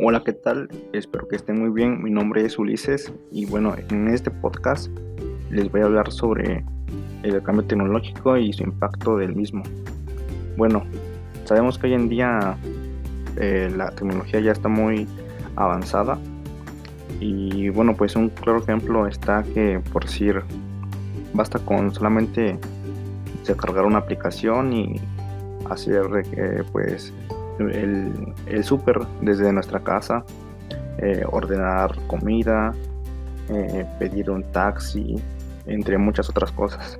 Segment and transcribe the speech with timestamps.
[0.00, 0.68] Hola, ¿qué tal?
[0.92, 2.00] Espero que estén muy bien.
[2.00, 4.96] Mi nombre es Ulises y bueno, en este podcast
[5.50, 6.64] les voy a hablar sobre
[7.24, 9.64] el cambio tecnológico y su impacto del mismo.
[10.56, 10.84] Bueno,
[11.46, 12.56] sabemos que hoy en día
[13.38, 15.08] eh, la tecnología ya está muy
[15.56, 16.16] avanzada
[17.18, 20.42] y bueno, pues un claro ejemplo está que por decir,
[21.34, 22.56] basta con solamente
[23.44, 25.00] descargar una aplicación y
[25.68, 27.12] hacer eh, pues
[27.58, 28.12] el,
[28.46, 30.24] el súper desde nuestra casa,
[30.98, 32.74] eh, ordenar comida,
[33.50, 35.16] eh, pedir un taxi,
[35.66, 36.98] entre muchas otras cosas.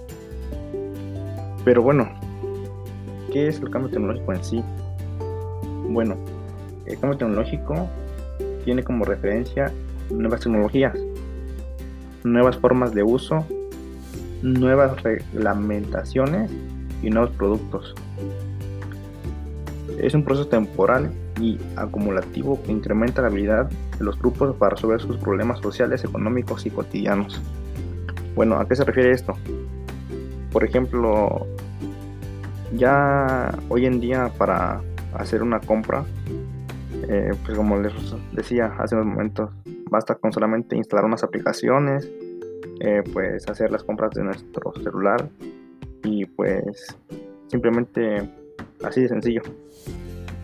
[1.65, 2.09] Pero bueno,
[3.33, 4.65] ¿qué es el cambio tecnológico en sí?
[5.89, 6.17] Bueno,
[6.87, 7.89] el cambio tecnológico
[8.65, 9.73] tiene como referencia
[10.11, 10.97] nuevas tecnologías,
[12.25, 13.45] nuevas formas de uso,
[14.43, 16.51] nuevas reglamentaciones
[17.03, 17.95] y nuevos productos.
[20.01, 21.11] Es un proceso temporal
[21.41, 26.67] y acumulativo que incrementa la habilidad de los grupos para resolver sus problemas sociales, económicos
[26.67, 27.41] y cotidianos.
[28.35, 29.35] Bueno, ¿a qué se refiere esto?
[30.53, 31.47] Por ejemplo,
[32.77, 34.81] ya hoy en día para
[35.15, 36.05] hacer una compra,
[37.09, 37.93] eh, pues como les
[38.33, 39.51] decía hace unos momentos,
[39.91, 42.09] basta con solamente instalar unas aplicaciones,
[42.81, 45.29] eh, pues hacer las compras de nuestro celular
[46.05, 46.97] y pues
[47.49, 48.31] simplemente
[48.83, 49.43] así de sencillo.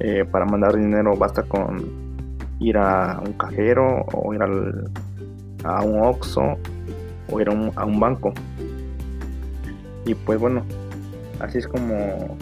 [0.01, 1.85] Eh, para mandar dinero basta con
[2.59, 6.57] ir a un cajero o ir a un OXO
[7.31, 8.33] o ir a un, banco.
[10.05, 10.63] Y pues bueno,
[11.41, 12.37] así es como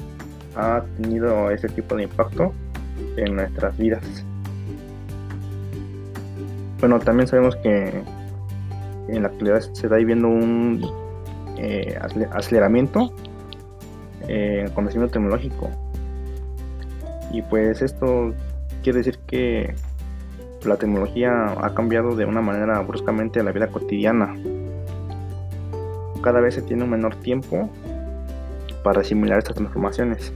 [0.56, 2.52] ha tenido ese tipo de impacto
[3.16, 4.02] en nuestras vidas.
[6.80, 8.02] Bueno, también sabemos que
[9.08, 10.84] en la actualidad se está viviendo un
[11.58, 11.96] eh,
[12.32, 13.14] aceleramiento
[14.32, 15.70] el conocimiento tecnológico
[17.32, 18.34] y pues esto
[18.82, 19.74] quiere decir que
[20.64, 24.36] la tecnología ha cambiado de una manera bruscamente la vida cotidiana.
[26.22, 27.70] Cada vez se tiene un menor tiempo
[28.84, 30.32] para asimilar estas transformaciones.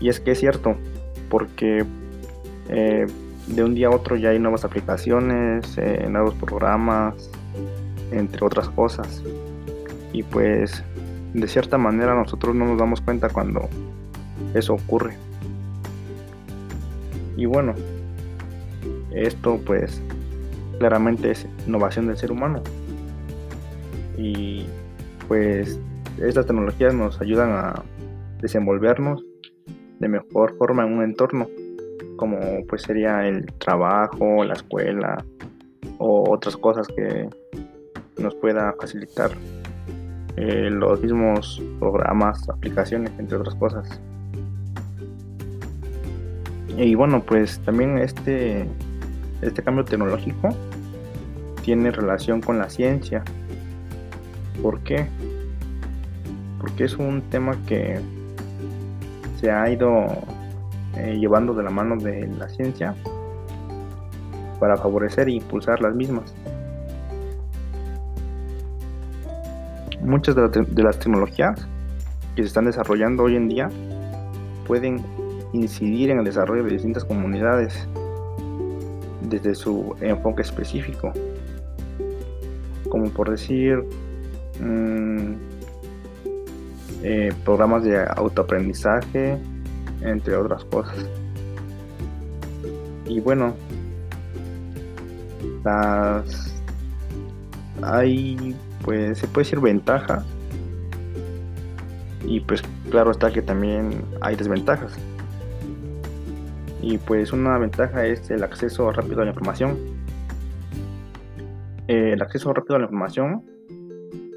[0.00, 0.76] Y es que es cierto,
[1.28, 1.84] porque
[2.70, 3.06] eh,
[3.46, 7.30] de un día a otro ya hay nuevas aplicaciones, eh, nuevos programas,
[8.10, 9.22] entre otras cosas.
[10.12, 10.82] Y pues
[11.34, 13.68] de cierta manera nosotros no nos damos cuenta cuando
[14.54, 15.16] eso ocurre.
[17.36, 17.74] Y bueno,
[19.12, 20.00] esto pues
[20.78, 22.62] claramente es innovación del ser humano.
[24.16, 24.64] Y
[25.28, 25.78] pues
[26.18, 27.82] estas tecnologías nos ayudan a
[28.40, 29.24] desenvolvernos
[29.98, 31.48] de mejor forma en un entorno,
[32.16, 32.38] como
[32.68, 35.24] pues sería el trabajo, la escuela
[35.98, 37.28] o otras cosas que
[38.18, 39.30] nos pueda facilitar
[40.36, 44.00] eh, los mismos programas, aplicaciones, entre otras cosas.
[46.76, 48.66] Y bueno, pues también este,
[49.40, 50.50] este cambio tecnológico
[51.62, 53.24] tiene relación con la ciencia.
[54.62, 55.06] ¿Por qué?
[56.60, 57.98] Porque es un tema que
[59.40, 60.06] se ha ido
[60.96, 62.94] eh, llevando de la mano de la ciencia
[64.60, 66.34] para favorecer e impulsar las mismas.
[70.06, 71.66] Muchas de las tecnologías
[72.36, 73.68] que se están desarrollando hoy en día
[74.64, 75.04] pueden
[75.52, 77.88] incidir en el desarrollo de distintas comunidades
[79.22, 81.12] desde su enfoque específico,
[82.88, 83.82] como por decir
[84.60, 85.32] mm,
[87.02, 89.36] eh, programas de autoaprendizaje,
[90.02, 91.04] entre otras cosas.
[93.06, 93.56] Y bueno,
[95.64, 96.54] las
[97.82, 98.54] hay
[98.86, 100.24] pues se puede decir ventaja
[102.24, 104.98] y pues claro está que también hay desventajas
[106.86, 109.76] y pues una ventaja es el acceso rápido a la información.
[111.88, 113.42] El acceso rápido a la información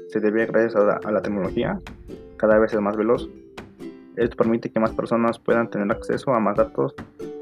[0.08, 1.78] se debe gracias a la, tecnología,
[2.36, 3.28] cada vez es más veloz.
[4.16, 6.96] Esto permite que más personas puedan tener acceso a más datos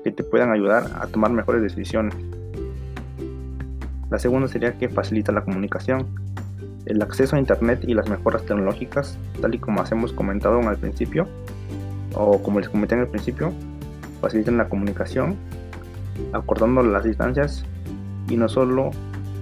[0.04, 2.14] que te puedan ayudar a tomar mejores decisiones.
[4.10, 6.06] La segunda sería que facilita la comunicación.
[6.88, 11.28] El acceso a Internet y las mejoras tecnológicas, tal y como hemos comentado al principio,
[12.14, 13.52] o como les comenté en el principio,
[14.22, 15.36] facilitan la comunicación,
[16.32, 17.66] acordando las distancias
[18.30, 18.90] y no solo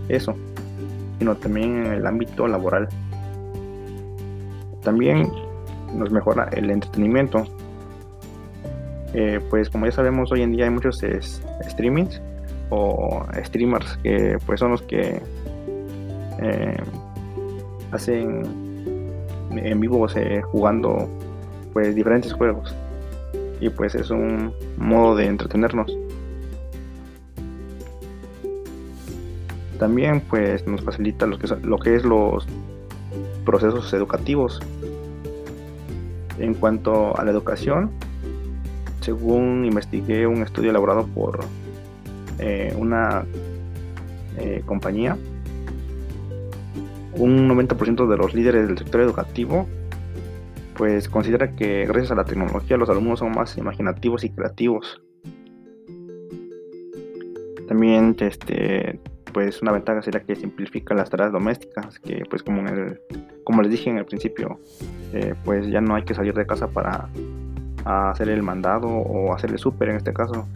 [0.08, 0.34] eso,
[1.20, 2.88] sino también en el ámbito laboral.
[4.82, 5.30] También
[5.94, 7.44] nos mejora el entretenimiento.
[9.14, 11.00] Eh, pues como ya sabemos hoy en día hay muchos
[11.62, 12.20] streamings
[12.70, 15.22] o streamers que pues son los que
[16.42, 16.76] eh,
[17.96, 18.42] hacen
[19.50, 20.06] en vivo
[20.52, 21.08] jugando
[21.72, 22.74] pues diferentes juegos
[23.60, 25.96] y pues es un modo de entretenernos.
[29.78, 32.46] También pues nos facilita lo que, lo que es los
[33.44, 34.60] procesos educativos.
[36.38, 37.90] En cuanto a la educación,
[39.00, 41.40] según investigué un estudio elaborado por
[42.38, 43.24] eh, una
[44.38, 45.16] eh, compañía,
[47.18, 49.66] un 90% de los líderes del sector educativo
[50.76, 55.00] pues considera que gracias a la tecnología los alumnos son más imaginativos y creativos.
[57.66, 59.00] También este
[59.32, 62.62] pues una ventaja sería que simplifica las tareas domésticas, que pues como,
[63.44, 64.58] como les dije en el principio,
[65.12, 67.10] eh, pues ya no hay que salir de casa para
[67.84, 70.48] hacer el mandado o hacer el súper en este caso,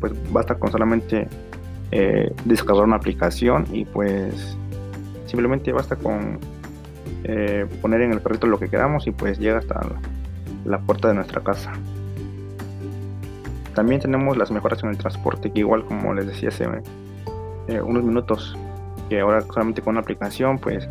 [0.00, 1.28] pues basta con solamente
[1.92, 4.56] eh, descargar una aplicación y pues
[5.30, 6.38] simplemente basta con
[7.24, 9.80] eh, poner en el carrito lo que queramos y pues llega hasta
[10.64, 11.72] la puerta de nuestra casa.
[13.74, 16.66] También tenemos las mejoras en el transporte, que igual como les decía hace
[17.68, 18.56] eh, unos minutos,
[19.08, 20.88] que ahora solamente con una aplicación pues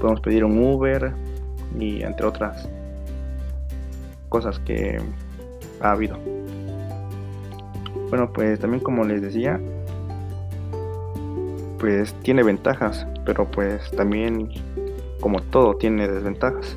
[0.00, 1.12] podemos pedir un Uber
[1.78, 2.68] y entre otras
[4.28, 5.00] cosas que
[5.80, 6.18] ha habido.
[8.08, 9.60] Bueno, pues también como les decía,
[11.78, 14.48] pues tiene ventajas, pero pues también
[15.20, 16.76] como todo tiene desventajas.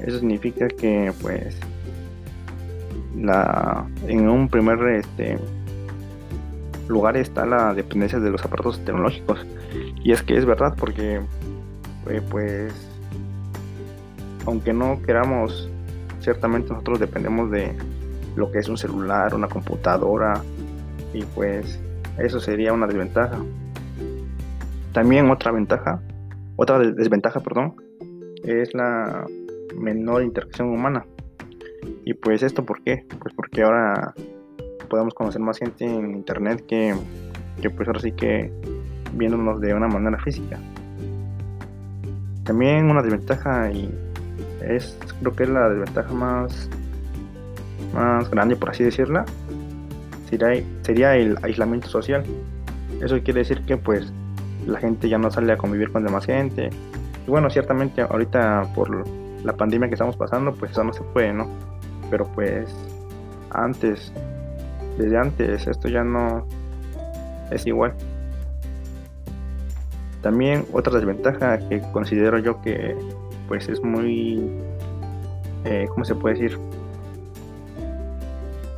[0.00, 1.56] Eso significa que pues
[3.16, 5.38] la en un primer este
[6.90, 9.46] lugar está la dependencia de los aparatos tecnológicos.
[10.02, 11.20] Y es que es verdad porque,
[12.08, 12.72] eh, pues,
[14.46, 15.70] aunque no queramos,
[16.20, 17.72] ciertamente nosotros dependemos de
[18.36, 20.42] lo que es un celular, una computadora,
[21.14, 21.80] y pues
[22.20, 23.38] eso sería una desventaja.
[24.92, 26.00] También otra ventaja,
[26.56, 27.74] otra desventaja, perdón,
[28.44, 29.26] es la
[29.76, 31.04] menor interacción humana.
[32.04, 33.06] Y pues esto, ¿por qué?
[33.20, 34.14] Pues porque ahora
[34.88, 36.94] podemos conocer más gente en internet que,
[37.62, 38.52] que pues ahora sí que
[39.14, 40.58] viéndonos de una manera física.
[42.44, 43.88] También una desventaja y
[44.62, 46.68] es creo que es la desventaja más
[47.94, 49.24] más grande por así decirla
[50.82, 52.24] sería, el aislamiento social.
[53.02, 54.12] Eso quiere decir que pues
[54.66, 56.70] la gente ya no sale a convivir con demás gente.
[57.26, 59.06] Y bueno, ciertamente ahorita por
[59.44, 61.48] la pandemia que estamos pasando, pues eso no se puede, ¿no?
[62.10, 62.74] Pero pues
[63.50, 64.12] antes
[65.00, 66.46] desde antes, esto ya no
[67.50, 67.94] es igual.
[70.22, 72.94] También otra desventaja que considero yo que
[73.48, 74.42] pues es muy,
[75.64, 76.58] eh, ¿cómo se puede decir?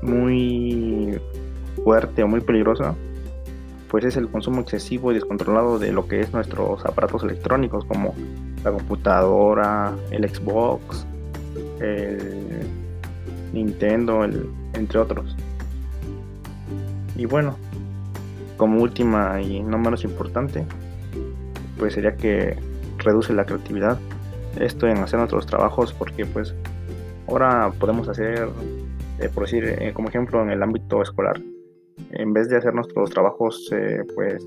[0.02, 1.20] Muy
[1.84, 2.94] fuerte o muy peligrosa,
[3.88, 8.14] pues es el consumo excesivo y descontrolado de lo que es nuestros aparatos electrónicos como
[8.64, 11.06] la computadora, el Xbox,
[11.80, 12.66] el
[13.52, 15.36] Nintendo, entre otros.
[17.16, 17.56] Y bueno,
[18.56, 20.64] como última y no menos importante,
[21.78, 22.56] pues sería que
[22.98, 23.98] reduce la creatividad.
[24.58, 26.54] Esto en hacer nuestros trabajos porque pues
[27.28, 28.48] ahora podemos hacer,
[29.18, 31.40] eh, por decir, eh, como ejemplo en el ámbito escolar,
[32.12, 34.46] en vez de hacer nuestros trabajos eh, pues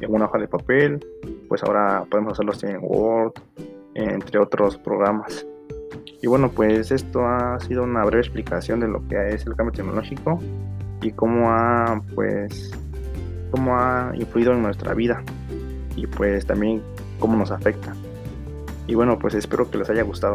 [0.00, 1.04] en una hoja de papel,
[1.48, 3.34] pues ahora podemos hacerlos en Word,
[3.94, 5.46] entre otros programas.
[6.20, 9.72] Y bueno, pues esto ha sido una breve explicación de lo que es el cambio
[9.72, 10.38] tecnológico
[11.00, 12.70] y cómo ha pues
[13.50, 15.22] cómo ha influido en nuestra vida
[15.96, 16.82] y pues también
[17.18, 17.94] cómo nos afecta.
[18.86, 20.34] Y bueno, pues espero que les haya gustado.